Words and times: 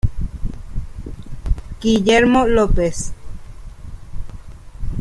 Guillermo 1.79 2.47
López. 2.47 3.13